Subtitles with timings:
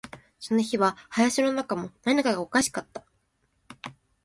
[0.39, 3.05] その日は林の中も、何かがおかしかった